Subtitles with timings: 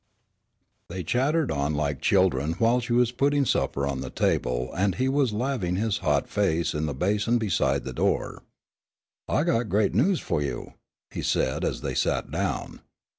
[0.89, 4.95] They chattered on like children while she was putting the supper on the table and
[4.95, 8.41] he was laving his hot face in the basin beside the door.
[9.29, 10.73] "I got great news fu' you,"
[11.11, 12.81] he said, as they sat down.